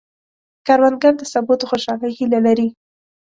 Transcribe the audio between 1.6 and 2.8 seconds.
خوشحالۍ هیله لري